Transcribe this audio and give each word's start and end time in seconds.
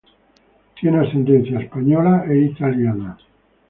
Tiene 0.79 0.97
ascendencia 0.97 1.59
española 1.59 2.25
e 2.27 2.35
italiana. 2.45 3.19